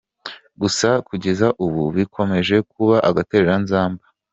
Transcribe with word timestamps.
Gusa 0.61 0.89
kugeza 1.07 1.47
ubu 1.65 1.83
bikomeje 1.97 2.55
kuba 2.71 2.95
agatereranzamba. 3.09 4.03